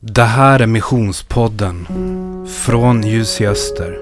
[0.00, 1.86] Det här är Missionspodden
[2.46, 3.98] från Ljus i Öster.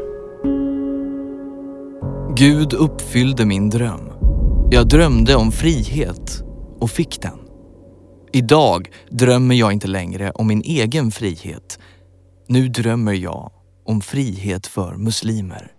[2.36, 4.10] Gud uppfyllde min dröm.
[4.70, 6.42] Jag drömde om frihet
[6.80, 7.38] och fick den.
[8.32, 11.78] Idag drömmer jag inte längre om min egen frihet.
[12.46, 13.52] Nu drömmer jag
[13.84, 15.72] om frihet för muslimer.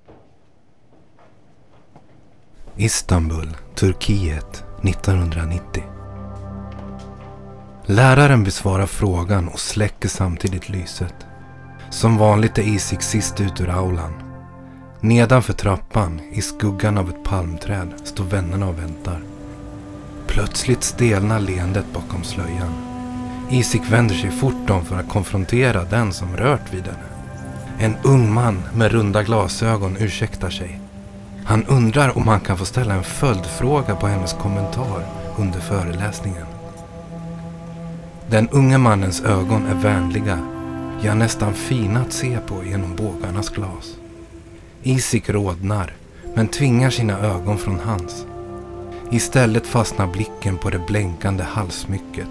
[2.77, 5.94] Istanbul, Turkiet, 1990.
[7.87, 11.15] Läraren besvarar frågan och släcker samtidigt lyset.
[11.89, 14.13] Som vanligt är Isik sist ut ur aulan.
[15.01, 19.21] Nedanför trappan, i skuggan av ett palmträd, står vännerna och väntar.
[20.27, 22.73] Plötsligt stelnar leendet bakom slöjan.
[23.49, 27.09] Isik vänder sig fort om för att konfrontera den som rört vid henne.
[27.79, 30.79] En ung man med runda glasögon ursäktar sig.
[31.45, 35.05] Han undrar om han kan få ställa en följdfråga på hennes kommentar
[35.37, 36.54] under föreläsningen.
[38.29, 40.39] Den unge mannens ögon är vänliga,
[41.01, 43.97] ja nästan fina att se på genom bågarnas glas.
[44.83, 45.93] Isik rodnar,
[46.35, 48.25] men tvingar sina ögon från hans.
[49.11, 52.27] Istället fastnar blicken på det blänkande halssmycket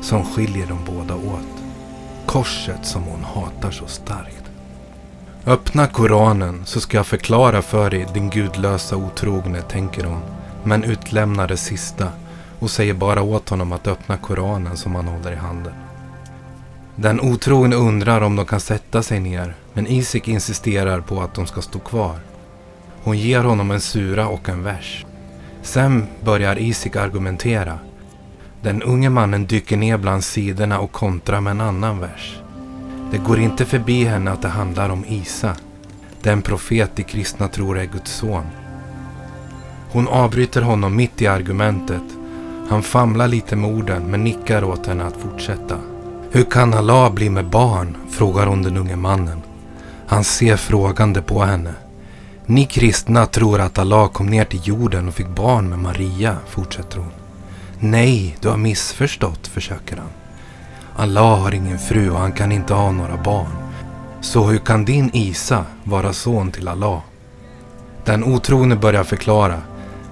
[0.00, 1.64] som skiljer dem båda åt.
[2.26, 4.44] Korset som hon hatar så starkt.
[5.46, 10.20] Öppna Koranen så ska jag förklara för dig din gudlösa otrogne, tänker hon.
[10.64, 12.08] Men utlämnar det sista
[12.58, 15.72] och säger bara åt honom att öppna Koranen som han håller i handen.
[16.96, 21.46] Den otrogne undrar om de kan sätta sig ner, men Isik insisterar på att de
[21.46, 22.18] ska stå kvar.
[23.02, 25.06] Hon ger honom en sura och en vers.
[25.62, 27.78] Sen börjar Isik argumentera.
[28.62, 32.38] Den unge mannen dyker ner bland sidorna och kontrar med en annan vers.
[33.10, 35.56] Det går inte förbi henne att det handlar om Isa,
[36.22, 38.44] den profet de kristna tror är Guds son.
[39.90, 42.17] Hon avbryter honom mitt i argumentet.
[42.68, 45.78] Han famlar lite med orden men nickar åt henne att fortsätta.
[46.30, 47.96] Hur kan Allah bli med barn?
[48.10, 49.42] frågar hon den unge mannen.
[50.06, 51.74] Han ser frågande på henne.
[52.46, 56.98] Ni kristna tror att Allah kom ner till jorden och fick barn med Maria, fortsätter
[56.98, 57.10] hon.
[57.78, 60.08] Nej, du har missförstått, försöker han.
[60.96, 63.50] Allah har ingen fru och han kan inte ha några barn.
[64.20, 67.00] Så hur kan din Isa vara son till Allah?
[68.04, 69.62] Den otrogne börjar förklara,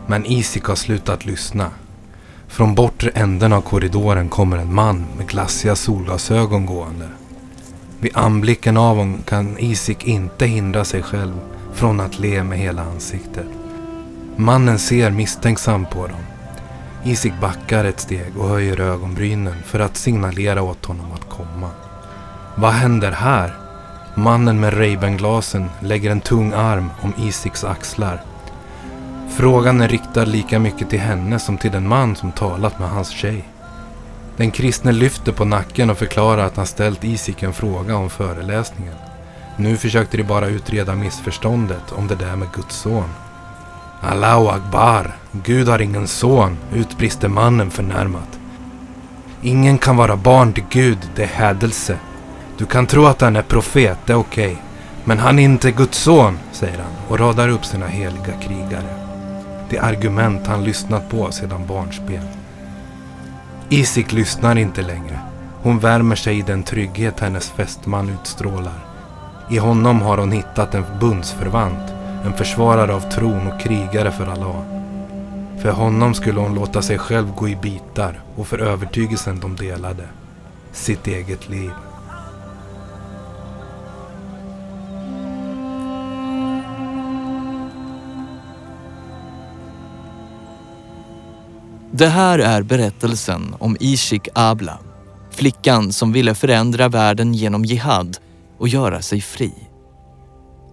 [0.06, 1.71] men Isik har slutat lyssna.
[2.49, 7.09] Från bortre änden av korridoren kommer en man med glassiga solglasögon gående.
[8.01, 11.41] Vid anblicken av honom kan Isik inte hindra sig själv
[11.75, 13.47] från att le med hela ansiktet.
[14.37, 16.21] Mannen ser misstänksamt på dem.
[17.05, 21.71] Isik backar ett steg och höjer ögonbrynen för att signalera åt honom att komma.
[22.55, 23.57] Vad händer här?
[24.15, 28.23] Mannen med Ray-Ban-glasen lägger en tung arm om Isiks axlar.
[29.28, 33.10] Frågan är riktad lika mycket till henne som till den man som talat med hans
[33.10, 33.44] tjej.
[34.37, 38.94] Den kristne lyfter på nacken och förklarar att han ställt Isik en fråga om föreläsningen.
[39.56, 43.09] Nu försökte de bara utreda missförståndet om det där med Guds son.
[44.00, 48.38] Allahu Akbar, Gud har ingen son, utbrister mannen förnärmat.
[49.42, 51.98] Ingen kan vara barn till Gud, det är hädelse.
[52.59, 54.47] Du kan tro att han är profet, det är okej.
[54.47, 54.62] Okay.
[55.04, 59.06] Men han är inte Guds son, säger han och radar upp sina heliga krigare.
[59.71, 62.28] Det argument han lyssnat på sedan barnsben.
[63.69, 65.21] Isik lyssnar inte längre.
[65.62, 68.84] Hon värmer sig i den trygghet hennes fästman utstrålar.
[69.50, 71.97] I honom har hon hittat en bundsförvant
[72.27, 74.65] en försvarare av tron och krigare för Allah.
[75.62, 80.09] För honom skulle hon låta sig själv gå i bitar och för övertygelsen de delade,
[80.72, 81.71] sitt eget liv.
[91.99, 94.79] Det här är berättelsen om Ishik Abla.
[95.31, 98.19] Flickan som ville förändra världen genom jihad
[98.59, 99.53] och göra sig fri.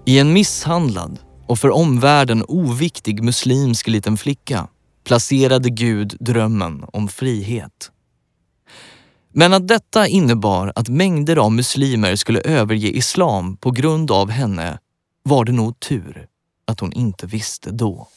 [0.06, 4.68] I en misshandlad och för omvärlden oviktig muslimsk liten flicka
[5.06, 7.92] placerade Gud drömmen om frihet.
[9.34, 14.80] Men att detta innebar att mängder av muslimer skulle överge islam på grund av henne
[15.24, 16.28] var det nog tur
[16.68, 18.08] att hon inte visste då.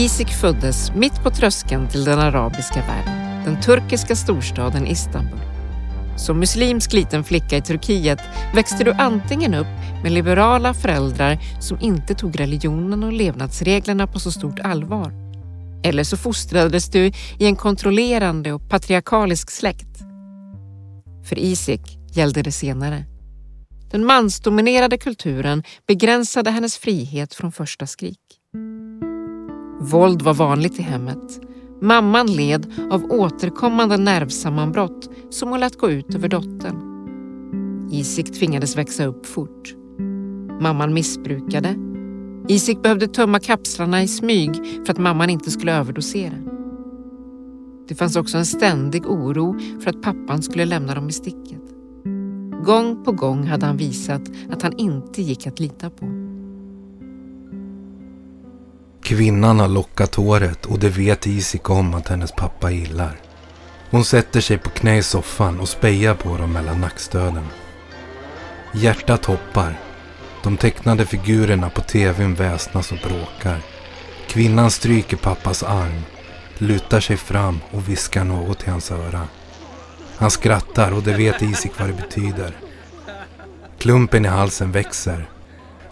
[0.00, 5.40] Isik föddes mitt på tröskeln till den arabiska världen, den turkiska storstaden Istanbul.
[6.16, 8.18] Som muslimsk liten flicka i Turkiet
[8.54, 9.66] växte du antingen upp
[10.02, 15.12] med liberala föräldrar som inte tog religionen och levnadsreglerna på så stort allvar.
[15.84, 17.06] Eller så fostrades du
[17.38, 19.98] i en kontrollerande och patriarkalisk släkt.
[21.28, 23.04] För Isik gällde det senare.
[23.90, 28.18] Den mansdominerade kulturen begränsade hennes frihet från första skrik.
[29.80, 31.40] Våld var vanligt i hemmet.
[31.80, 36.76] Mamman led av återkommande nervsammanbrott som hon lät gå ut över dottern.
[37.90, 39.74] Isik tvingades växa upp fort.
[40.60, 41.74] Mamman missbrukade.
[42.48, 44.54] Isik behövde tömma kapslarna i smyg
[44.86, 46.34] för att mamman inte skulle överdosera.
[47.88, 51.62] Det fanns också en ständig oro för att pappan skulle lämna dem i sticket.
[52.64, 56.29] Gång på gång hade han visat att han inte gick att lita på.
[59.02, 63.20] Kvinnan har lockat håret och det vet Isik om att hennes pappa gillar.
[63.90, 67.46] Hon sätter sig på knä i soffan och spejar på dem mellan nackstöden.
[68.74, 69.80] Hjärtat hoppar.
[70.42, 73.62] De tecknade figurerna på tvn väsnas och bråkar.
[74.28, 76.02] Kvinnan stryker pappas arm,
[76.58, 79.28] lutar sig fram och viskar något i hans öra.
[80.16, 82.56] Han skrattar och det vet Isik vad det betyder.
[83.78, 85.28] Klumpen i halsen växer.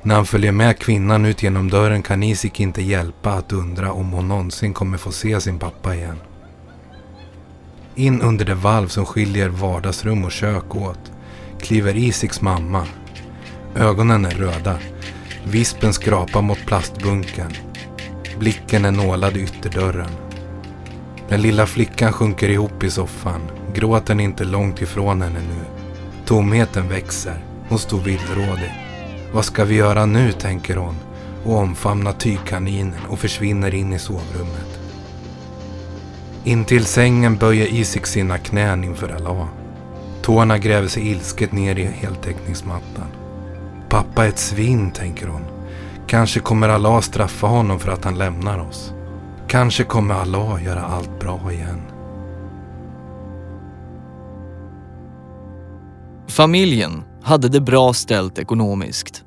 [0.02, 4.10] När han följer med kvinnan ut genom dörren kan Isik inte hjälpa att undra om
[4.10, 6.18] hon någonsin kommer få se sin pappa igen.
[7.94, 11.12] In under det valv som skiljer vardagsrum och kök åt
[11.60, 12.86] kliver Isiks mamma.
[13.76, 14.78] Ögonen är röda.
[15.44, 17.52] Vispen skrapar mot plastbunken.
[18.38, 20.10] Blicken är nålad i ytterdörren.
[21.28, 23.40] Den lilla flickan sjunker ihop i soffan.
[23.74, 25.64] Gråten är inte långt ifrån henne nu.
[26.26, 27.44] Tomheten växer.
[27.68, 28.87] Hon står villrådig.
[29.32, 30.96] Vad ska vi göra nu, tänker hon
[31.44, 34.80] och omfamnar tygkaninen och försvinner in i sovrummet.
[36.44, 39.48] Intill sängen böjer Isik sina knän inför Allah.
[40.22, 43.06] Tårna gräver sig ilsket ner i heltäckningsmattan.
[43.88, 45.44] Pappa är ett svin, tänker hon.
[46.06, 48.92] Kanske kommer Allah straffa honom för att han lämnar oss.
[49.48, 51.82] Kanske kommer Allah göra allt bra igen.
[56.26, 59.24] Familjen hade det bra ställt ekonomiskt.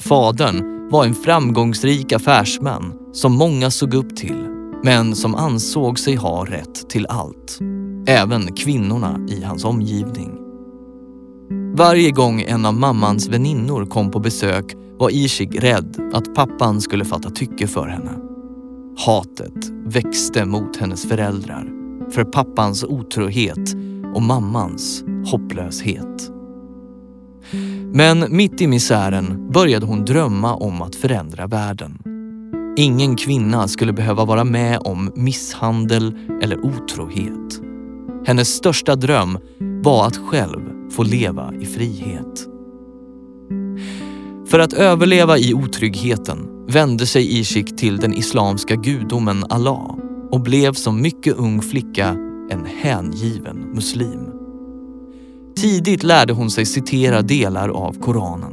[0.00, 4.46] Fadern var en framgångsrik affärsman som många såg upp till,
[4.84, 7.58] men som ansåg sig ha rätt till allt.
[8.06, 10.30] Även kvinnorna i hans omgivning.
[11.76, 17.04] Varje gång en av mammans väninnor kom på besök var Ishik rädd att pappan skulle
[17.04, 18.10] fatta tycke för henne.
[19.06, 21.68] Hatet växte mot hennes föräldrar
[22.10, 23.74] för pappans otrohet
[24.14, 26.39] och mammans hopplöshet.
[27.92, 31.98] Men mitt i misären började hon drömma om att förändra världen.
[32.76, 37.60] Ingen kvinna skulle behöva vara med om misshandel eller otrohet.
[38.26, 39.38] Hennes största dröm
[39.82, 40.60] var att själv
[40.90, 42.46] få leva i frihet.
[44.46, 49.96] För att överleva i otryggheten vände sig Ishik till den islamska gudomen Allah
[50.30, 52.08] och blev som mycket ung flicka
[52.50, 54.29] en hängiven muslim.
[55.60, 58.52] Tidigt lärde hon sig citera delar av Koranen.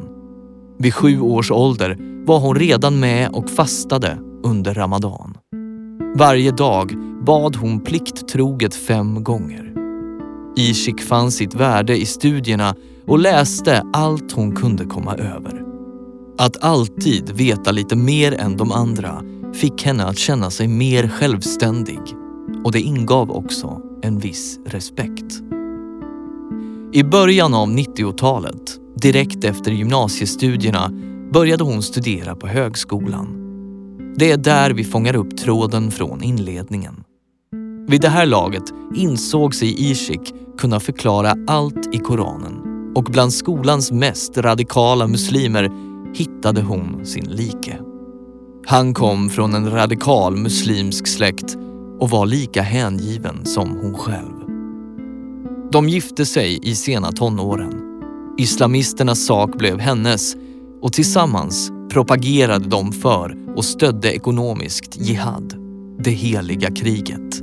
[0.79, 5.37] Vid sju års ålder var hon redan med och fastade under Ramadan.
[6.17, 6.93] Varje dag
[7.25, 9.73] bad hon plikttroget fem gånger.
[10.57, 12.75] Ishik fann sitt värde i studierna
[13.05, 15.63] och läste allt hon kunde komma över.
[16.37, 19.23] Att alltid veta lite mer än de andra
[19.53, 21.99] fick henne att känna sig mer självständig
[22.63, 25.41] och det ingav också en viss respekt.
[26.97, 30.91] I början av 90-talet, direkt efter gymnasiestudierna,
[31.33, 33.27] började hon studera på högskolan.
[34.15, 37.03] Det är där vi fångar upp tråden från inledningen.
[37.87, 38.63] Vid det här laget
[38.95, 42.61] insåg sig Ishik kunna förklara allt i Koranen
[42.95, 45.71] och bland skolans mest radikala muslimer
[46.13, 47.79] hittade hon sin like.
[48.65, 51.57] Han kom från en radikal muslimsk släkt
[51.99, 54.36] och var lika hängiven som hon själv.
[55.77, 57.73] De gifte sig i sena tonåren.
[58.37, 60.35] Islamisternas sak blev hennes
[60.81, 65.53] och tillsammans propagerade de för och stödde ekonomiskt jihad,
[65.99, 67.41] det heliga kriget.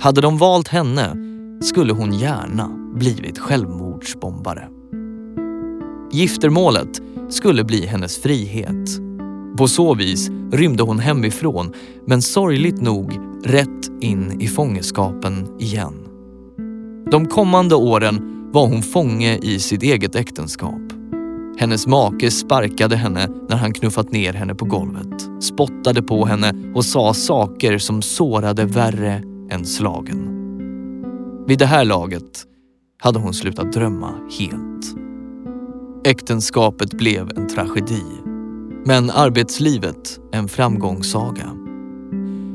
[0.00, 1.16] Hade de valt henne
[1.62, 4.68] skulle hon gärna blivit självmordsbombare.
[6.12, 9.00] Giftermålet skulle bli hennes frihet.
[9.58, 11.72] På så vis rymde hon hemifrån
[12.06, 16.07] men sorgligt nog rätt in i fångenskapen igen.
[17.10, 20.80] De kommande åren var hon fånge i sitt eget äktenskap.
[21.58, 26.84] Hennes make sparkade henne när han knuffat ner henne på golvet, spottade på henne och
[26.84, 30.34] sa saker som sårade värre än slagen.
[31.46, 32.44] Vid det här laget
[33.02, 34.94] hade hon slutat drömma helt.
[36.04, 38.02] Äktenskapet blev en tragedi,
[38.84, 41.50] men arbetslivet en framgångssaga.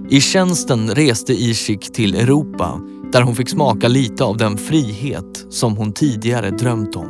[0.10, 2.82] I tjänsten reste Ishik till Europa
[3.14, 7.08] där hon fick smaka lite av den frihet som hon tidigare drömt om.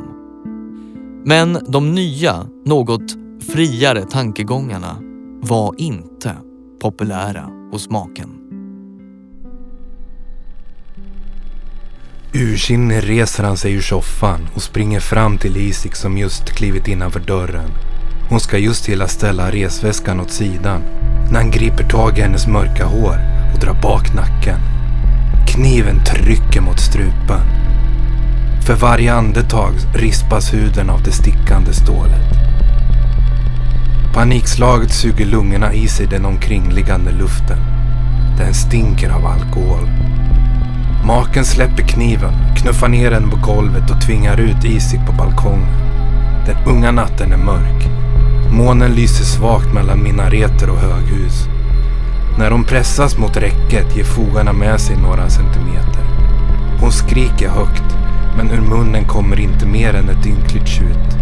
[1.24, 3.12] Men de nya, något
[3.52, 4.96] friare tankegångarna
[5.40, 6.36] var inte
[6.80, 8.28] populära hos maken.
[12.32, 17.20] Ursinnig reser han sig ur soffan och springer fram till Isik som just klivit innanför
[17.20, 17.70] dörren.
[18.30, 20.82] Hon ska just till att ställa resväskan åt sidan
[21.30, 23.18] när han griper tag i hennes mörka hår
[23.54, 24.73] och drar bak nacken.
[25.54, 27.40] Kniven trycker mot strupen.
[28.66, 32.30] För varje andetag rispas huden av det stickande stålet.
[34.14, 37.58] Panikslaget suger lungorna i sig den omkringliggande luften.
[38.38, 39.88] Den stinker av alkohol.
[41.06, 45.72] Maken släpper kniven, knuffar ner den på golvet och tvingar ut Isik på balkongen.
[46.46, 47.88] Den unga natten är mörk.
[48.50, 51.48] Månen lyser svagt mellan minareter och höghus.
[52.38, 56.04] När de pressas mot räcket ger fogarna med sig några centimeter.
[56.80, 57.96] Hon skriker högt,
[58.36, 61.16] men ur munnen kommer inte mer än ett ynkligt tjut.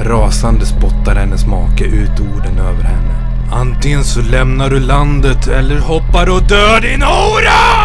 [0.00, 3.14] Rasande spottar hennes make ut orden över henne.
[3.52, 7.84] Antingen så lämnar du landet eller hoppar och dör din hora!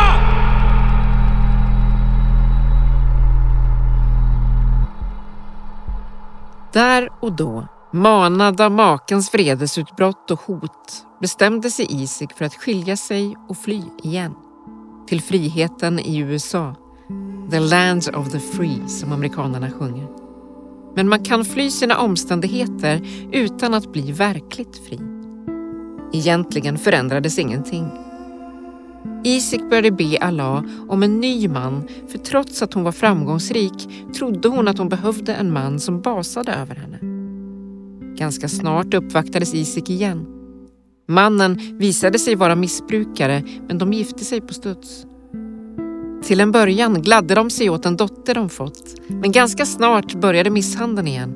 [6.73, 12.97] Där och då, manad av makens vredesutbrott och hot, bestämde sig Isik för att skilja
[12.97, 14.33] sig och fly igen.
[15.07, 16.75] Till friheten i USA.
[17.51, 20.07] The land of the free, som amerikanerna sjunger.
[20.95, 24.99] Men man kan fly sina omständigheter utan att bli verkligt fri.
[26.13, 27.91] Egentligen förändrades ingenting.
[29.23, 34.47] Isik började be Allah om en ny man för trots att hon var framgångsrik trodde
[34.47, 36.99] hon att hon behövde en man som basade över henne.
[38.15, 40.38] Ganska snart uppvaktades Isik igen.
[41.09, 45.05] Mannen visade sig vara missbrukare men de gifte sig på studs.
[46.23, 50.49] Till en början gladde de sig åt en dotter de fått men ganska snart började
[50.49, 51.35] misshandeln igen.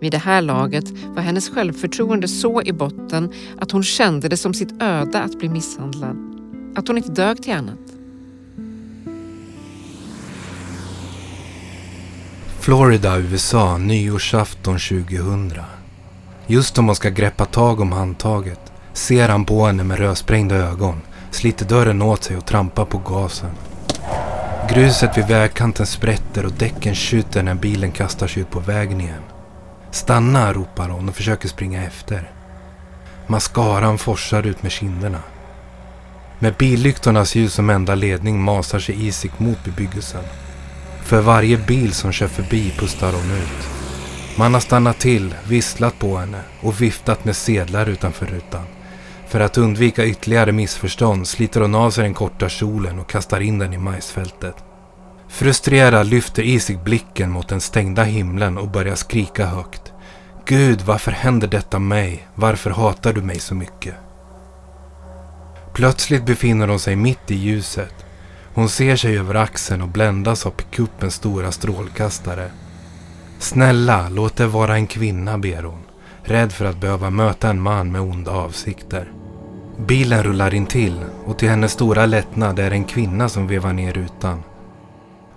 [0.00, 4.54] Vid det här laget var hennes självförtroende så i botten att hon kände det som
[4.54, 6.16] sitt öde att bli misshandlad.
[6.76, 7.78] Att hon inte dög till annat.
[12.60, 15.81] Florida, USA, nyårsafton 2000.
[16.46, 18.60] Just om hon ska greppa tag om handtaget
[18.92, 23.50] ser han på henne med rödsprängda ögon, sliter dörren åt sig och trampar på gasen.
[24.70, 29.22] Gruset vid vägkanten sprätter och däcken tjuter när bilen kastar sig ut på vägen igen.
[29.90, 32.30] Stanna, ropar hon och försöker springa efter.
[33.26, 35.20] Mascaran forsar ut med kinderna.
[36.38, 40.24] Med billyktornas ljus som enda ledning masar sig Isik mot bebyggelsen.
[41.02, 43.81] För varje bil som kör förbi pustar hon ut.
[44.36, 48.64] Man har stannat till, visslat på henne och viftat med sedlar utanför rutan.
[49.28, 53.58] För att undvika ytterligare missförstånd sliter hon av sig den korta kjolen och kastar in
[53.58, 54.54] den i majsfältet.
[55.28, 59.92] Frustrerad lyfter Isig blicken mot den stängda himlen och börjar skrika högt.
[60.44, 62.28] Gud, varför händer detta mig?
[62.34, 63.94] Varför hatar du mig så mycket?
[65.72, 67.94] Plötsligt befinner hon sig mitt i ljuset.
[68.54, 72.50] Hon ser sig över axeln och bländas av pickupens stora strålkastare.
[73.42, 75.82] Snälla, låt det vara en kvinna, ber hon.
[76.22, 79.12] Rädd för att behöva möta en man med onda avsikter.
[79.78, 83.72] Bilen rullar in till och till hennes stora lättnad är det en kvinna som vevar
[83.72, 84.42] ner rutan.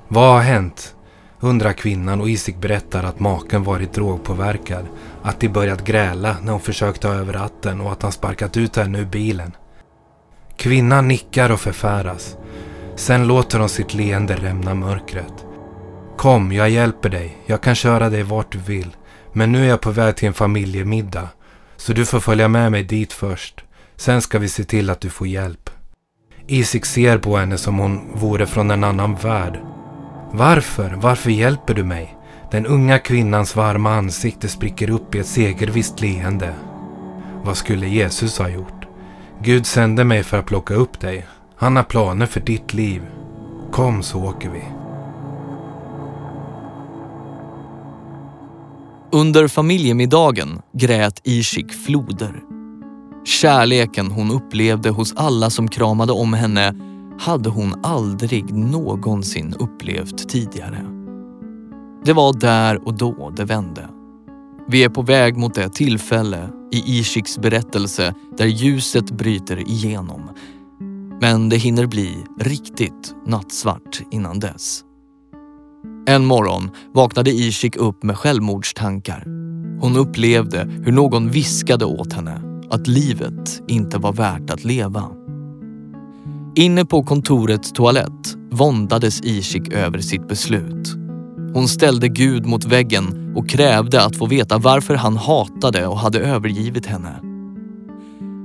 [0.07, 0.95] Vad har hänt?
[1.39, 4.85] undrar kvinnan och Isik berättar att maken varit drogpåverkad.
[5.23, 8.75] Att de börjat gräla när hon försökt ta över ratten och att han sparkat ut
[8.75, 9.51] henne ur bilen.
[10.57, 12.37] Kvinnan nickar och förfäras.
[12.95, 15.44] Sen låter hon sitt leende rämna mörkret.
[16.17, 17.37] Kom, jag hjälper dig.
[17.45, 18.95] Jag kan köra dig vart du vill.
[19.33, 21.29] Men nu är jag på väg till en familjemiddag.
[21.77, 23.63] Så du får följa med mig dit först.
[23.95, 25.69] Sen ska vi se till att du får hjälp.
[26.47, 29.59] Isik ser på henne som hon vore från en annan värld.
[30.31, 30.97] Varför?
[31.01, 32.17] Varför hjälper du mig?
[32.51, 36.53] Den unga kvinnans varma ansikte spricker upp i ett segervisst leende.
[37.43, 38.85] Vad skulle Jesus ha gjort?
[39.41, 41.25] Gud sände mig för att plocka upp dig.
[41.55, 43.01] Han har planer för ditt liv.
[43.71, 44.74] Kom så åker vi.
[49.15, 52.43] Under familjemiddagen grät Ishik floder.
[53.25, 56.75] Kärleken hon upplevde hos alla som kramade om henne
[57.19, 60.85] hade hon aldrig någonsin upplevt tidigare.
[62.05, 63.89] Det var där och då det vände.
[64.67, 70.29] Vi är på väg mot det tillfälle i Ishiks berättelse där ljuset bryter igenom.
[71.21, 74.84] Men det hinner bli riktigt nattsvart innan dess.
[76.07, 79.23] En morgon vaknade Ishik upp med självmordstankar.
[79.81, 85.03] Hon upplevde hur någon viskade åt henne att livet inte var värt att leva.
[86.55, 90.95] Inne på kontorets toalett våndades Ishik över sitt beslut.
[91.53, 96.19] Hon ställde Gud mot väggen och krävde att få veta varför han hatade och hade
[96.19, 97.21] övergivit henne.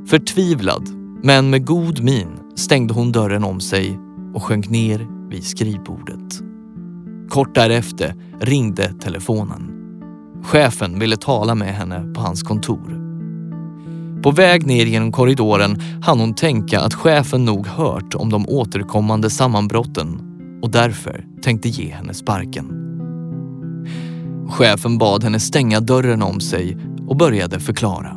[0.07, 0.89] Förtvivlad,
[1.23, 3.99] men med god min, stängde hon dörren om sig
[4.35, 6.50] och sjönk ner vid skrivbordet.
[7.31, 9.71] Kort därefter ringde telefonen.
[10.45, 13.01] Chefen ville tala med henne på hans kontor.
[14.23, 19.31] På väg ner genom korridoren hann hon tänka att chefen nog hört om de återkommande
[19.31, 20.21] sammanbrotten
[20.63, 22.67] och därför tänkte ge henne sparken.
[24.49, 28.17] Chefen bad henne stänga dörren om sig och började förklara.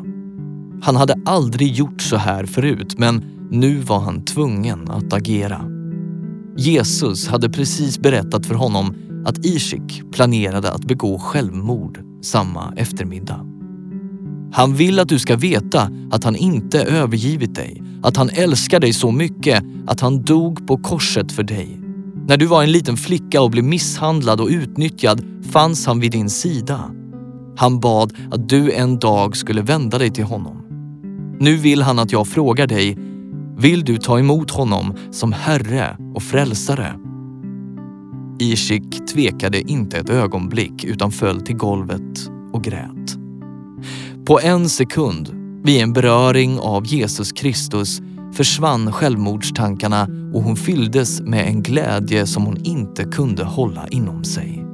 [0.82, 5.73] Han hade aldrig gjort så här förut men nu var han tvungen att agera.
[6.58, 8.96] Jesus hade precis berättat för honom
[9.26, 13.46] att Ishik planerade att begå självmord samma eftermiddag.
[14.54, 18.94] Han vill att du ska veta att han inte övergivit dig, att han älskar dig
[18.94, 21.80] så mycket att han dog på korset för dig.
[22.28, 26.30] När du var en liten flicka och blev misshandlad och utnyttjad fanns han vid din
[26.30, 26.92] sida.
[27.58, 30.58] Han bad att du en dag skulle vända dig till honom.
[31.40, 32.98] Nu vill han att jag frågar dig,
[33.58, 36.94] vill du ta emot honom som Herre och Frälsare?
[38.40, 43.18] Ishik tvekade inte ett ögonblick utan föll till golvet och grät.
[44.26, 45.30] På en sekund,
[45.64, 48.02] vid en beröring av Jesus Kristus,
[48.34, 54.66] försvann självmordstankarna och hon fylldes med en glädje som hon inte kunde hålla inom sig.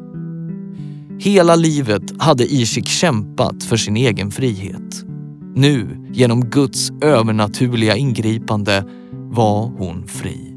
[1.19, 5.08] Hela livet hade Ishik kämpat för sin egen frihet.
[5.56, 10.56] Nu, genom Guds övernaturliga ingripande, var hon fri.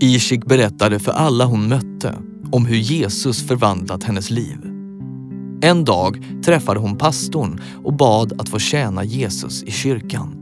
[0.00, 2.14] Ishik berättade för alla hon mötte
[2.52, 4.58] om hur Jesus förvandlat hennes liv.
[5.60, 10.36] En dag träffade hon pastorn och bad att få tjäna Jesus i kyrkan.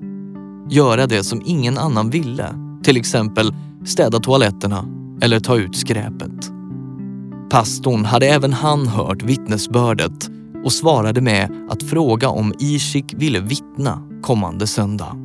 [0.70, 2.46] Göra det som ingen annan ville,
[2.82, 4.86] till exempel städa toaletterna
[5.20, 6.50] eller ta ut skräpet.
[7.50, 10.30] Pastorn hade även han hört vittnesbördet
[10.64, 15.16] och svarade med att fråga om Ishik ville vittna kommande söndag.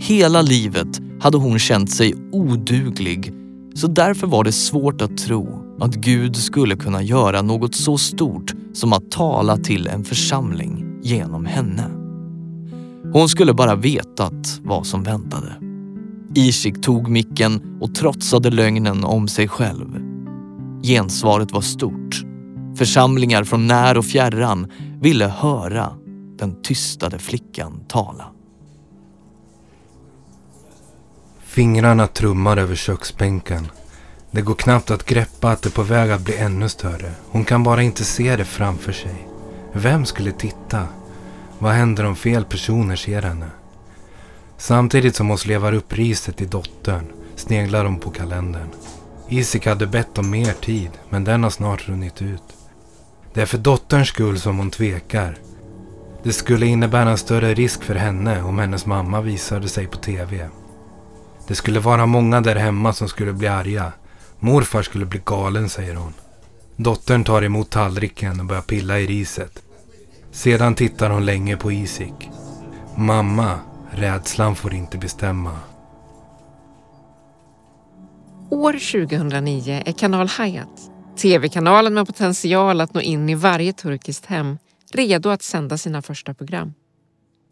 [0.00, 3.32] Hela livet hade hon känt sig oduglig
[3.74, 8.54] så därför var det svårt att tro att Gud skulle kunna göra något så stort
[8.72, 11.90] som att tala till en församling genom henne.
[13.12, 15.52] Hon skulle bara vetat vad som väntade.
[16.34, 19.98] Ishik tog micken och trotsade lögnen om sig själv.
[20.82, 22.25] Gensvaret var stort.
[22.76, 25.92] Församlingar från när och fjärran ville höra
[26.38, 28.24] den tystade flickan tala.
[31.40, 33.66] Fingrarna trummar över köksbänken.
[34.30, 37.12] Det går knappt att greppa att det är på väg att bli ännu större.
[37.30, 39.28] Hon kan bara inte se det framför sig.
[39.72, 40.86] Vem skulle titta?
[41.58, 43.50] Vad händer om fel personer ser henne?
[44.58, 48.68] Samtidigt som hon slevar upp riset i dottern sneglar hon på kalendern.
[49.28, 52.55] Isik hade bett om mer tid, men den har snart runnit ut.
[53.36, 55.38] Det är för dotterns skull som hon tvekar.
[56.22, 60.48] Det skulle innebära en större risk för henne om hennes mamma visade sig på TV.
[61.48, 63.92] Det skulle vara många där hemma som skulle bli arga.
[64.38, 66.12] Morfar skulle bli galen, säger hon.
[66.76, 69.62] Dottern tar emot tallriken och börjar pilla i riset.
[70.30, 72.30] Sedan tittar hon länge på Isik.
[72.96, 73.58] Mamma,
[73.90, 75.58] rädslan får inte bestämma.
[78.50, 84.58] År 2009 är Kanal Hayat, tv-kanalen med potential att nå in i varje turkiskt hem,
[84.92, 86.72] redo att sända sina första program.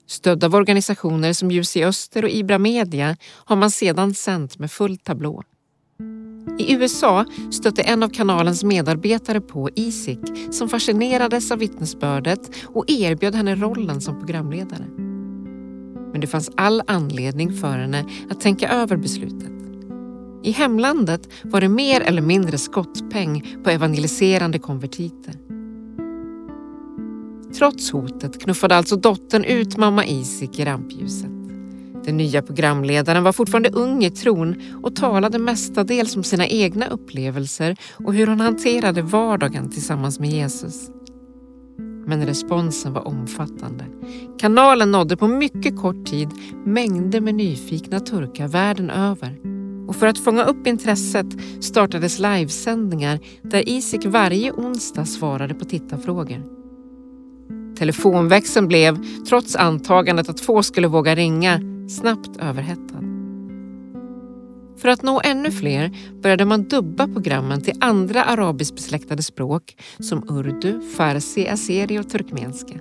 [0.06, 4.70] Stödd av organisationer som Ljus i Öster och Ibra Media har man sedan sänt med
[4.70, 5.42] full tablå.
[6.58, 13.34] I USA stötte en av kanalens medarbetare på Isik som fascinerades av vittnesbördet och erbjöd
[13.34, 14.84] henne rollen som programledare.
[16.12, 19.63] Men det fanns all anledning för henne att tänka över beslutet.
[20.44, 25.34] I hemlandet var det mer eller mindre skottpeng på evangeliserande konvertiter.
[27.58, 31.30] Trots hotet knuffade alltså dottern ut mamma Isik i rampljuset.
[32.04, 37.76] Den nya programledaren var fortfarande ung i tron och talade mestadels om sina egna upplevelser
[37.92, 40.90] och hur hon hanterade vardagen tillsammans med Jesus.
[42.06, 43.84] Men responsen var omfattande.
[44.38, 46.28] Kanalen nådde på mycket kort tid
[46.64, 49.53] mängder med nyfikna turkar världen över.
[49.88, 51.26] Och för att fånga upp intresset
[51.60, 56.42] startades livesändningar där Isik varje onsdag svarade på tittarfrågor.
[57.76, 63.04] Telefonväxeln blev, trots antagandet att få skulle våga ringa, snabbt överhettad.
[64.76, 70.80] För att nå ännu fler började man dubba programmen till andra arabiskbesläktade språk som urdu,
[70.96, 72.74] farsi, azeri och turkmenska.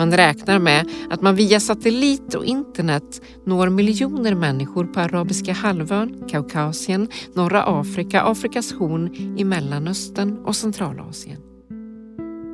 [0.00, 6.28] Man räknar med att man via satellit och internet når miljoner människor på arabiska halvön,
[6.30, 11.38] Kaukasien, norra Afrika, Afrikas horn, i Mellanöstern och Centralasien.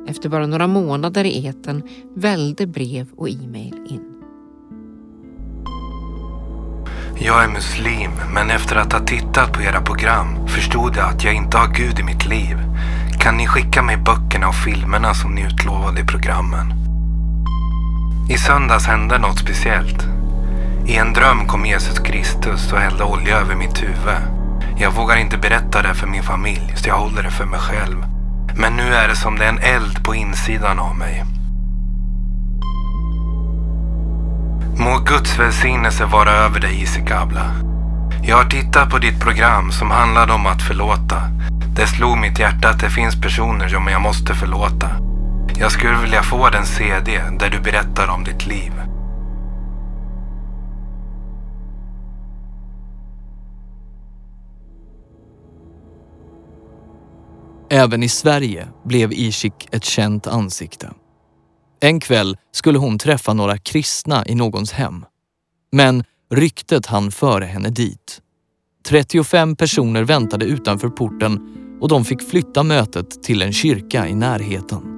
[0.07, 1.83] Efter bara några månader i eten
[2.15, 4.01] välde brev och e-mail in.
[7.19, 11.33] Jag är muslim, men efter att ha tittat på era program förstod jag att jag
[11.35, 12.57] inte har Gud i mitt liv.
[13.19, 16.86] Kan ni skicka mig böckerna och filmerna som ni utlovade i programmen?
[18.29, 20.07] I söndags hände något speciellt.
[20.85, 24.21] I en dröm kom Jesus Kristus och hällde olja över mitt huvud.
[24.77, 28.05] Jag vågar inte berätta det för min familj, så jag håller det för mig själv.
[28.55, 31.23] Men nu är det som det är en eld på insidan av mig.
[34.77, 37.51] Må Guds välsignelse vara över dig Isikabla.
[38.23, 41.21] Jag har tittat på ditt program som handlade om att förlåta.
[41.75, 45.06] Det slog mitt hjärta att det finns personer som jag måste förlåta.
[45.59, 48.71] Jag skulle vilja få den CD där du berättar om ditt liv.
[57.69, 60.93] Även i Sverige blev Ishik ett känt ansikte.
[61.79, 65.05] En kväll skulle hon träffa några kristna i någons hem.
[65.71, 68.21] Men ryktet hann före henne dit.
[68.87, 71.39] 35 personer väntade utanför porten
[71.81, 74.96] och de fick flytta mötet till en kyrka i närheten.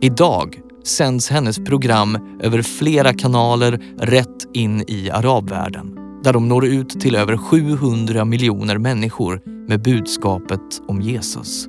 [0.00, 7.00] Idag sänds hennes program över flera kanaler rätt in i arabvärlden där de når ut
[7.00, 11.68] till över 700 miljoner människor med budskapet om Jesus.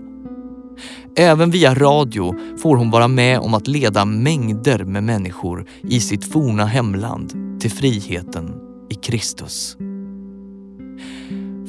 [1.16, 6.26] Även via radio får hon vara med om att leda mängder med människor i sitt
[6.26, 8.54] forna hemland till friheten
[8.90, 9.78] i Kristus.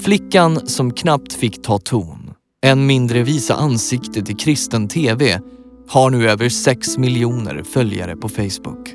[0.03, 2.31] Flickan som knappt fick ta ton,
[2.64, 5.40] än mindre visa ansiktet i kristen TV,
[5.88, 8.94] har nu över 6 miljoner följare på Facebook.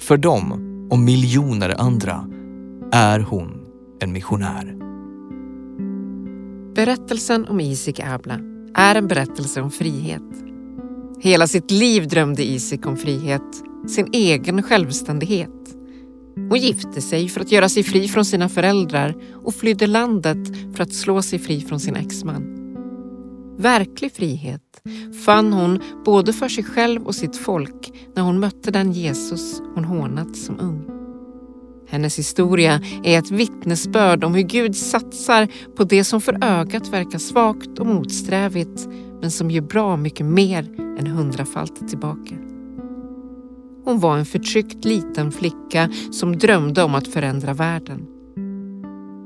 [0.00, 0.52] För dem
[0.90, 2.26] och miljoner andra
[2.92, 3.66] är hon
[4.00, 4.76] en missionär.
[6.74, 8.40] Berättelsen om Isik Abla
[8.74, 10.22] är en berättelse om frihet.
[11.20, 15.76] Hela sitt liv drömde Isik om frihet, sin egen självständighet.
[16.36, 20.82] Hon gifte sig för att göra sig fri från sina föräldrar och flydde landet för
[20.82, 22.59] att slå sig fri från sin exman.
[23.60, 24.82] Verklig frihet
[25.24, 29.84] fann hon både för sig själv och sitt folk när hon mötte den Jesus hon
[29.84, 30.84] hånat som ung.
[31.88, 37.18] Hennes historia är ett vittnesbörd om hur Gud satsar på det som för ögat verkar
[37.18, 38.88] svagt och motsträvigt
[39.20, 40.68] men som ger bra mycket mer
[40.98, 42.34] än hundrafalt tillbaka.
[43.84, 48.06] Hon var en förtryckt liten flicka som drömde om att förändra världen.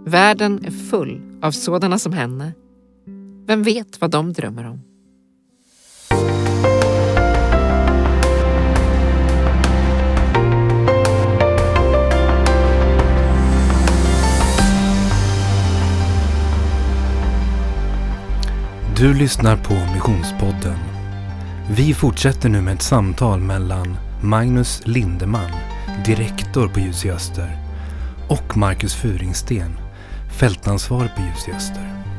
[0.07, 2.53] Världen är full av sådana som henne.
[3.47, 4.81] Vem vet vad de drömmer om?
[18.97, 20.79] Du lyssnar på Missionspodden.
[21.71, 25.51] Vi fortsätter nu med ett samtal mellan Magnus Lindeman,
[26.07, 27.59] direktor på Ljus i Öster,
[28.29, 29.77] och Marcus Furingsten,
[30.39, 32.14] fältansvarig på Ljus i Öster.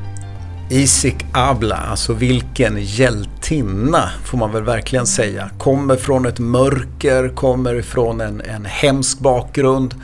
[0.69, 5.49] Isik Abla, alltså vilken hjältinna får man väl verkligen säga.
[5.57, 9.95] Kommer från ett mörker, kommer från en, en hemsk bakgrund.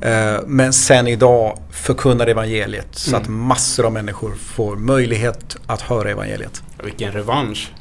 [0.00, 3.22] Eh, men sen idag förkunnar evangeliet så mm.
[3.22, 6.62] att massor av människor får möjlighet att höra evangeliet.
[6.84, 7.72] Vilken revansch.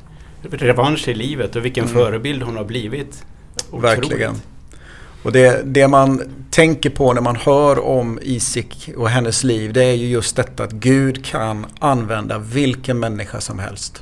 [0.41, 1.95] Revansch i livet och vilken mm.
[1.95, 3.25] förebild hon har blivit.
[3.71, 3.83] Otroligt.
[3.83, 4.35] Verkligen.
[5.23, 9.83] Och det, det, man tänker på när man hör om Isik och hennes liv det
[9.83, 14.01] är ju just detta att Gud kan använda vilken människa som helst.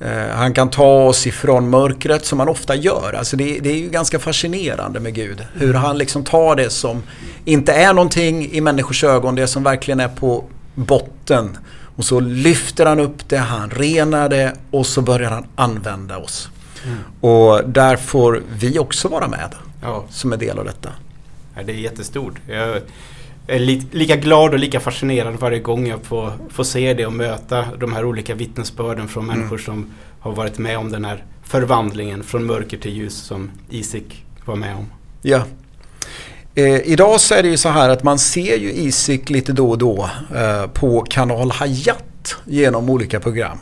[0.00, 3.14] Eh, han kan ta oss ifrån mörkret som han ofta gör.
[3.18, 5.46] Alltså det, det, är ju ganska fascinerande med Gud.
[5.54, 7.02] Hur han liksom tar det som
[7.44, 10.44] inte är någonting i människors ögon, det som verkligen är på
[10.74, 11.58] botten.
[11.96, 16.48] Och så lyfter han upp det, han renar det och så börjar han använda oss.
[16.84, 16.98] Mm.
[17.20, 20.04] Och där får vi också vara med ja.
[20.10, 20.90] som en del av detta.
[21.56, 22.34] Ja, det är jättestort.
[22.48, 22.80] Jag
[23.46, 27.12] är li lika glad och lika fascinerad varje gång jag får, får se det och
[27.12, 29.36] möta de här olika vittnesbörden från mm.
[29.38, 29.86] människor som
[30.20, 34.76] har varit med om den här förvandlingen från mörker till ljus som Isik var med
[34.76, 34.86] om.
[35.22, 35.42] Ja.
[36.54, 39.70] Eh, idag så är det ju så här att man ser ju Isik lite då
[39.70, 43.58] och då eh, på kanal Hayat genom olika program.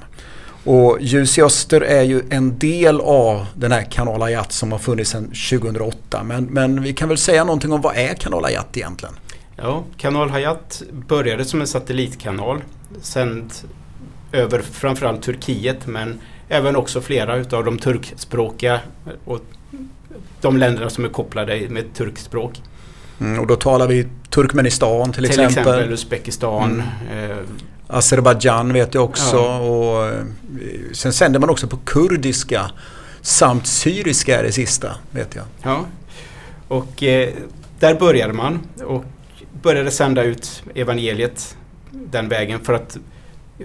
[0.65, 4.79] Och Ljus i Öster är ju en del av den här kanal Hayat som har
[4.79, 6.23] funnits sedan 2008.
[6.25, 9.15] Men, men vi kan väl säga någonting om vad är kanal Hayat egentligen?
[9.57, 12.63] Ja, Kanal Hayat började som en satellitkanal.
[13.03, 13.53] Sänd
[14.33, 18.81] över framförallt Turkiet men även också flera utav de turkspråkiga
[19.25, 19.41] och
[20.41, 22.63] de länderna som är kopplade med turkspråk.
[23.21, 25.49] Mm, och då talar vi Turkmenistan till, Till exempel.
[25.59, 26.83] exempel Uzbekistan.
[27.13, 27.37] Eh,
[27.89, 29.37] Azerbajdzjan vet jag också.
[29.37, 29.59] Ja.
[29.59, 30.23] Och, eh,
[30.93, 32.71] sen sänder man också på kurdiska
[33.21, 35.45] samt syriska är det sista vet jag.
[35.63, 35.85] ja.
[36.69, 37.29] Och eh,
[37.79, 39.05] där började man och
[39.63, 41.57] började sända ut evangeliet
[41.91, 42.99] den vägen för att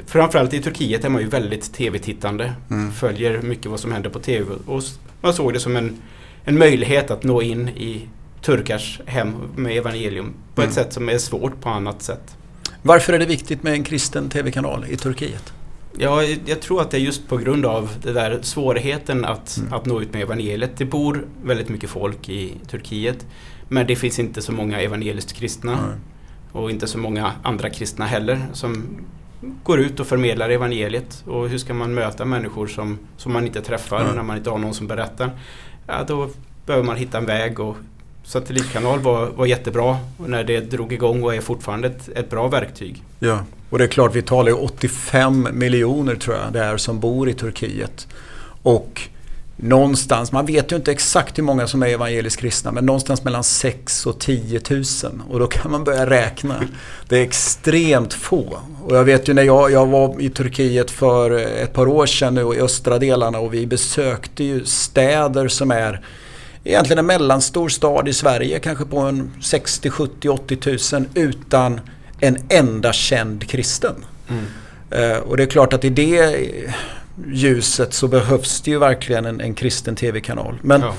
[0.06, 2.54] framförallt i Turkiet är man ju väldigt tv-tittande.
[2.70, 2.92] Mm.
[2.92, 4.84] Följer mycket vad som händer på tv och
[5.22, 6.02] man såg det som en,
[6.44, 8.08] en möjlighet att nå in i
[8.42, 10.70] turkars hem med evangelium på Mm.
[10.70, 12.36] ett sätt som är svårt på annat sätt.
[12.86, 15.54] Varför är det viktigt med en kristen tv-kanal i Turkiet?
[15.98, 19.74] Ja, jag tror att det är just på grund av det där svårigheten att, Mm.
[19.74, 20.78] att nå ut med evangeliet.
[20.78, 23.26] Det bor väldigt mycket folk i Turkiet
[23.70, 25.96] men det finns inte så många evangeliskt kristna Nej.
[26.52, 28.86] och inte så många andra kristna heller som
[29.64, 31.24] går ut och förmedlar evangeliet.
[31.28, 34.16] Och hur ska man möta människor som, som man inte träffar Mm.
[34.16, 35.32] när man inte har någon som berättar?
[35.88, 36.30] Ja, då
[36.66, 37.78] behöver man hitta en väg och
[38.24, 42.48] satellitkanal var, var jättebra och när det drog igång och är fortfarande ett, ett bra
[42.48, 43.04] verktyg.
[43.20, 47.00] Ja, och det är klart vi talar ju 85 miljoner tror jag det är som
[47.00, 48.08] bor i Turkiet.
[48.64, 49.02] Och
[49.56, 53.44] någonstans, man vet ju inte exakt hur många som är evangeliskt kristna, men någonstans mellan
[53.44, 54.84] 6 och 10 000.
[55.30, 56.64] Och då kan man börja räkna.
[57.10, 58.60] Det är extremt få.
[58.84, 62.36] Och jag vet ju när jag, jag var i Turkiet för ett par år sedan
[62.36, 66.02] nu i östra delarna och vi besökte ju städer som är
[66.64, 71.80] egentligen en mellanstor stad i Sverige, kanske på en 60, 70, 80 000 utan
[72.20, 73.96] en enda känd kristen.
[74.92, 76.36] Eh, och det är klart att i det
[77.34, 80.56] ljuset så behövs det ju verkligen en, en kristen tv-kanal.
[80.62, 80.94] Men Ja.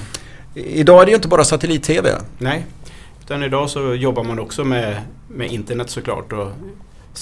[0.54, 2.10] idag är det ju inte bara satellit-tv.
[2.38, 2.66] Nej,
[3.24, 4.96] utan idag så jobbar man också med,
[5.28, 6.50] med internet såklart och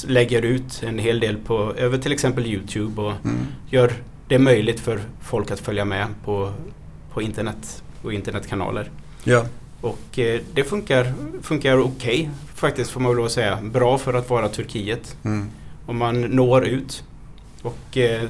[0.06, 3.36] lägger ut en hel del på, över till exempel Youtube och Mm.
[3.70, 3.92] gör
[4.28, 6.52] det möjligt för folk att följa med på,
[7.12, 8.90] på internet och internetkanaler.
[9.24, 9.46] Ja.
[9.80, 11.12] Och eh, det funkar,
[11.42, 13.58] funkar okej faktiskt får man väl lov att säga.
[13.62, 15.16] Bra för att vara Turkiet.
[15.24, 15.48] Mm.
[15.86, 17.04] Om man når ut
[17.62, 18.22] och eh,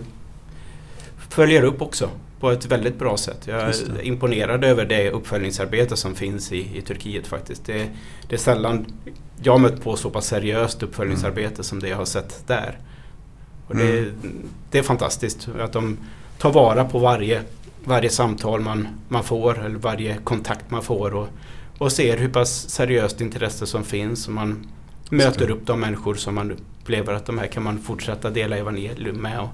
[1.29, 3.39] följer upp också på ett väldigt bra sätt.
[3.47, 7.65] Jag är imponerad över det uppföljningsarbete som finns i, i Turkiet faktiskt.
[7.65, 7.89] Det,
[8.29, 8.87] det är sällan
[9.43, 12.79] jag har mött på så pass seriöst uppföljningsarbete som det jag har sett där.
[13.67, 14.49] Och det, Mm.
[14.71, 15.99] det är fantastiskt att de
[16.39, 17.43] tar vara på varje,
[17.85, 21.29] varje samtal man, man får eller varje kontakt man får och,
[21.79, 24.67] och ser hur pass seriöst intresse som finns och man
[25.11, 29.17] möter upp de människor som man upplever att de här kan man fortsätta dela evangelium
[29.17, 29.49] med och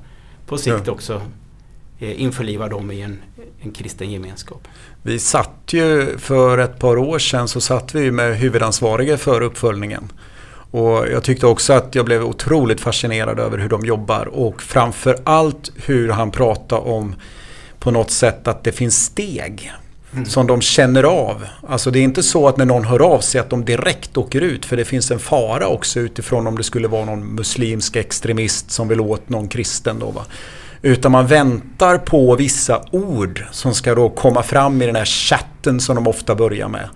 [0.47, 0.93] på sikt Ja.
[0.93, 1.23] också
[1.99, 3.19] eh, införliva dem i en,
[3.61, 4.69] en kristen gemenskap.
[5.03, 10.13] Vi satt ju för ett par år sedan så satt vi med huvudansvariga för uppföljningen.
[10.71, 15.19] Och jag tyckte också att jag blev otroligt fascinerad över hur de jobbar och framför
[15.25, 17.15] allt hur han pratade om
[17.79, 19.73] på något sätt att det finns steg
[20.27, 21.45] som de känner av.
[21.69, 24.41] Alltså det är inte så att när någon hör av sig att de direkt åker
[24.41, 28.71] ut för det finns en fara också utifrån om det skulle vara någon muslimsk extremist
[28.71, 30.25] som vill åt någon kristen då va.
[30.83, 35.81] Utan man väntar på vissa ord som ska då komma fram i den här chatten
[35.81, 36.89] som de ofta börjar med.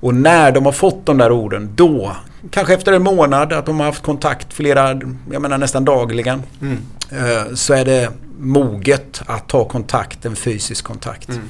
[0.00, 2.16] Och när de har fått de där orden då,
[2.50, 5.00] kanske efter en månad att de har haft kontakt flera,
[5.32, 6.42] jag menar nästan dagligen.
[6.60, 6.78] Mm.
[7.10, 11.28] eh, Så är det moget att ta kontakt, en fysisk kontakt.
[11.28, 11.42] Mm.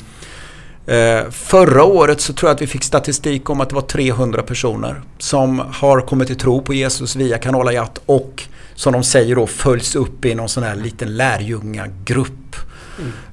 [0.87, 4.42] Eh, Förra året så tror jag att vi fick statistik om att det var 300
[4.42, 8.42] personer som har kommit till tro på Jesus via Kanal Ayat och
[8.74, 12.57] som de säger då följs upp i någon sån här liten lärjungagrupp.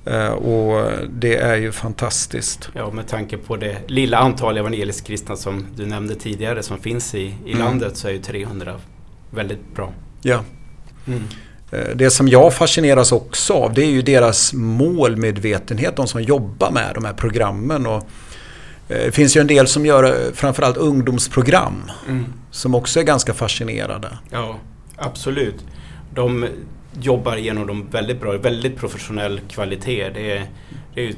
[0.05, 2.69] Eh, Och det är ju fantastiskt.
[2.73, 7.15] Ja, med tanke på det lilla antal evangeliskt kristna som du nämnde tidigare som finns
[7.15, 7.59] i, i Mm.
[7.59, 8.73] landet så är ju 300
[9.31, 9.93] väldigt bra.
[10.21, 10.39] Ja.
[11.07, 11.13] Eh,
[11.95, 16.91] Det som jag fascineras också av det är ju deras målmedvetenhet, de som jobbar med
[16.93, 17.85] de här programmen.
[17.85, 17.97] Och
[18.89, 22.25] eh, det finns ju en del som gör eh, framförallt ungdomsprogram Mm.
[22.51, 24.17] som också är ganska fascinerade.
[24.31, 24.55] Ja,
[24.95, 25.65] absolut.
[26.13, 26.47] De
[27.01, 30.09] jobbar genom dem väldigt bra, väldigt professionell kvalitet.
[30.13, 30.45] Det är,
[30.93, 31.15] det är ju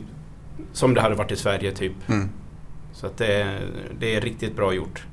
[0.73, 1.93] som det hade varit i Sverige typ.
[2.09, 2.29] Mm.
[2.93, 3.47] Så att det,
[3.99, 5.05] det är riktigt bra gjort.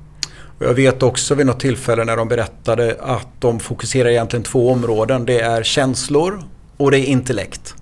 [0.57, 4.71] Och jag vet också vid något tillfälle när de berättade att de fokuserar egentligen två
[4.71, 5.25] områden.
[5.25, 6.43] Det är känslor
[6.77, 7.75] och det är intellekt.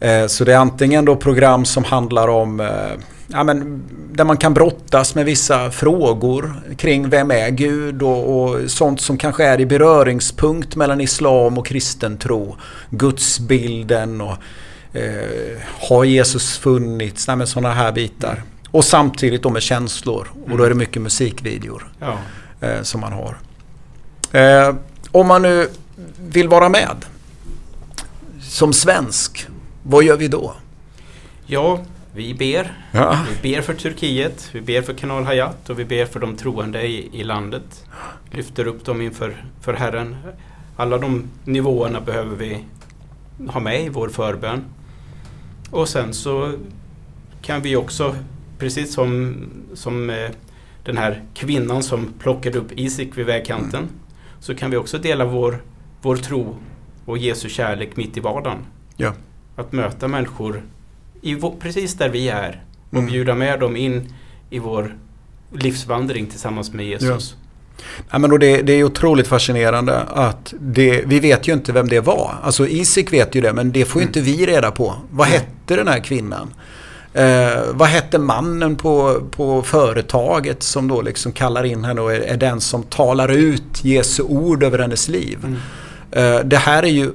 [0.00, 2.66] Eh, så det är antingen då program som handlar om eh,
[3.26, 3.82] ja, men,
[4.12, 9.16] där man kan brottas med vissa frågor kring vem är Gud och, och sånt som
[9.18, 12.56] kanske är i beröringspunkt mellan islam och kristen tro.
[12.90, 14.36] Gudsbilden och
[14.92, 15.58] eh,
[15.88, 17.28] har Jesus funnits?
[17.28, 18.42] Nej, men sådana här bitar.
[18.70, 22.18] Och samtidigt då med känslor och då är det mycket musikvideor Ja,
[22.60, 23.36] eh, som man har.
[24.32, 24.74] Eh,
[25.12, 25.68] om man nu
[26.20, 27.04] vill vara med.
[28.40, 29.46] som svensk,
[29.82, 30.54] vad gör vi då?
[31.46, 31.80] Ja,
[32.14, 32.88] vi ber.
[32.92, 33.18] Ja.
[33.42, 36.82] Vi ber för Turkiet, vi ber för Kanal Hayat och vi ber för de troende
[36.86, 37.84] i, i landet.
[38.30, 40.16] Lyfter upp dem inför för Herren.
[40.76, 42.64] Alla de nivåerna behöver vi
[43.48, 44.64] ha med i vår förbön.
[45.70, 46.52] Och sen så
[47.42, 48.16] kan vi också,
[48.58, 49.36] precis som,
[49.74, 50.30] som eh,
[50.84, 53.90] den här kvinnan som plockade upp Isik vid vägkanten, Mm.
[54.40, 55.62] så kan vi också dela vår,
[56.02, 56.56] vår tro
[57.04, 58.58] och Jesu kärlek mitt i vardagen.
[58.96, 59.12] Ja.
[59.56, 60.62] Att möta människor
[61.22, 63.06] i precis där vi är och Mm.
[63.06, 64.12] bjuda med dem in
[64.50, 64.96] i vår
[65.52, 67.36] livsvandring tillsammans med Jesus.
[68.10, 71.88] Ja, men och det, det är otroligt fascinerande att det, vi vet ju inte vem
[71.88, 72.34] det var.
[72.42, 74.08] Alltså Isik vet ju det men det får ju Mm.
[74.08, 74.94] inte vi reda på.
[75.10, 76.54] Vad hette den här kvinnan?
[77.14, 82.20] Eh, vad hette mannen på, på företaget som då liksom kallar in henne och är,
[82.20, 85.38] är den som talar ut Jesu ord över hennes liv?
[85.44, 85.56] Mm.
[86.10, 87.10] Eh, det här är ju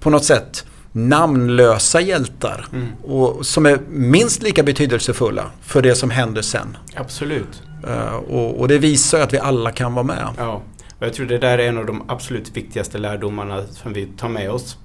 [0.00, 2.88] på något sätt namnlösa hjältar Mm.
[3.02, 6.76] och som är minst lika betydelsefulla för det som händer sen.
[6.96, 7.62] Absolut.
[7.88, 10.28] Eh, och, och det visar ju att vi alla kan vara med.
[10.38, 10.62] Ja.
[10.98, 14.28] Och jag tror det där är en av de absolut viktigaste lärdomarna som vi tar
[14.28, 14.76] med oss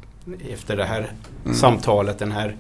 [0.53, 1.11] efter det här
[1.45, 1.57] Mm.
[1.57, 2.55] samtalet, den här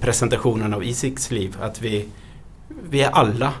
[0.00, 1.56] presentationen av Isiks liv.
[1.60, 2.04] Att vi,
[2.90, 3.52] vi är alla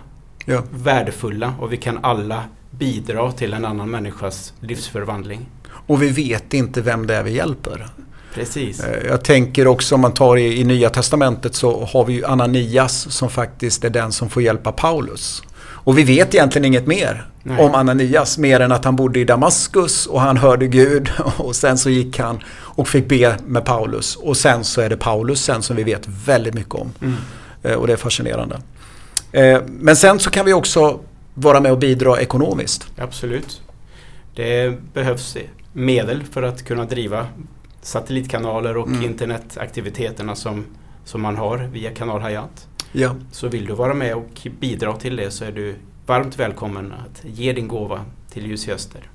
[0.44, 0.62] Ja.
[0.70, 5.46] värdefulla och vi kan alla bidra till en annan människas livsförvandling.
[5.86, 7.86] Och vi vet inte vem det är vi hjälper.
[8.34, 8.80] Precis.
[8.80, 12.24] Eh, Jag tänker också om man tar i, i Nya Testamentet så har vi ju
[12.24, 15.42] Ananias som faktiskt är den som får hjälpa Paulus.
[15.84, 17.64] Och vi vet egentligen inget mer Nej.
[17.64, 21.78] om Ananias mer än att han bodde i Damaskus och han hörde Gud och sen
[21.78, 24.16] så gick han och fick be med Paulus.
[24.16, 26.92] Och sen så är det Paulus sen som vi vet väldigt mycket om.
[27.02, 27.14] Mm.
[27.62, 28.60] Eh, Och det är fascinerande.
[29.32, 31.00] Eh, Men sen så kan vi också
[31.34, 32.86] vara med och bidra ekonomiskt.
[32.98, 33.60] Absolut.
[34.34, 35.36] Det behövs
[35.72, 37.26] medel för att kunna driva
[37.82, 39.02] satellitkanaler och Mm.
[39.02, 40.64] internetaktiviteterna som,
[41.04, 42.66] som man har via Kanal Hayat.
[42.92, 43.14] Ja.
[43.32, 45.74] Så vill du vara med och bidra till det så är du
[46.06, 49.08] varmt välkommen att ge din gåva till Ljus Öster.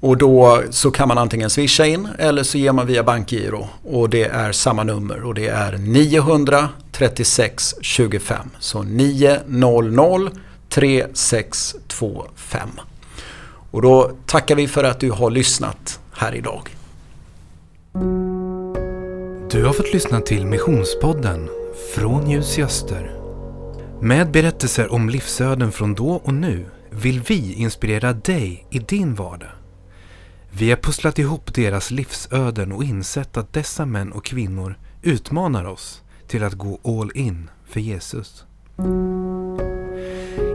[0.00, 3.68] Och då så kan man antingen swisha in eller så ger man via bankgiro.
[3.82, 8.50] Och det är samma nummer och det är 936 25.
[8.58, 10.30] Så 900
[10.68, 12.68] 3625.
[13.70, 16.76] Och då tackar vi för att du har lyssnat här idag.
[19.50, 21.48] Du har fått lyssna till Missionspodden
[21.94, 23.20] från Ljus i Öster.
[24.00, 29.50] Med berättelser om livsöden från då och nu vill vi inspirera dig i din vardag.
[30.50, 36.02] Vi har pusslat ihop deras livsöden och insett att dessa män och kvinnor utmanar oss
[36.28, 38.44] till att gå all in för Jesus.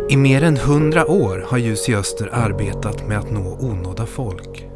[0.10, 4.68] I mer än hundra år har Ljus i Öster arbetat med att nå onådda folk.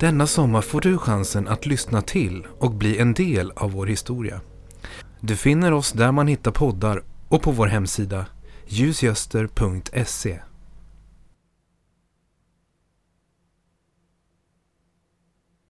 [0.00, 4.40] Denna sommar får du chansen att lyssna till och bli en del av vår historia.
[5.24, 8.26] Du finner oss där man hittar poddar och på vår hemsida
[8.66, 10.40] ljusgöster.se